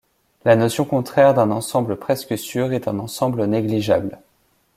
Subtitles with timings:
[0.45, 4.17] La notion contraire d'un ensemble presque sûr est un ensemble négligeable.